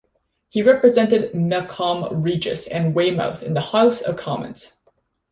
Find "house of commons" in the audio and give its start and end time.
3.61-4.75